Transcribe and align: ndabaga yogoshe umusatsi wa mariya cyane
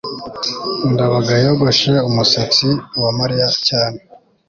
ndabaga 0.91 1.33
yogoshe 1.45 1.91
umusatsi 2.09 2.67
wa 3.01 3.11
mariya 3.19 3.47
cyane 3.67 3.99